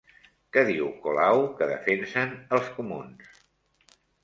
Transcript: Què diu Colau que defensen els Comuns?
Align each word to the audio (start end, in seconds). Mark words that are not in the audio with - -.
Què 0.55 0.61
diu 0.69 0.87
Colau 1.03 1.43
que 1.59 1.67
defensen 1.73 2.35
els 2.59 2.73
Comuns? 2.81 3.31